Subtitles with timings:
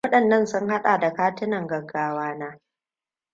[0.07, 2.59] Waɗannan sun haɗa da katunan gaggawa na: